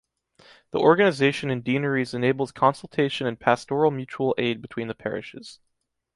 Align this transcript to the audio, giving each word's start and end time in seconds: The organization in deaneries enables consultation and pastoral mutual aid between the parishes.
The 0.71 0.79
organization 0.79 1.51
in 1.51 1.61
deaneries 1.61 2.15
enables 2.15 2.51
consultation 2.51 3.27
and 3.27 3.39
pastoral 3.39 3.91
mutual 3.91 4.33
aid 4.35 4.59
between 4.59 4.87
the 4.87 4.95
parishes. 4.95 5.59